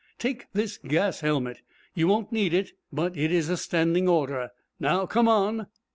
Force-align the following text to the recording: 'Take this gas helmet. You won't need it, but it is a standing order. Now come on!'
'Take 0.17 0.47
this 0.53 0.79
gas 0.79 1.19
helmet. 1.19 1.61
You 1.93 2.07
won't 2.07 2.31
need 2.31 2.55
it, 2.55 2.73
but 2.91 3.15
it 3.15 3.31
is 3.31 3.49
a 3.49 3.55
standing 3.57 4.09
order. 4.09 4.49
Now 4.79 5.05
come 5.05 5.27
on!' 5.27 5.67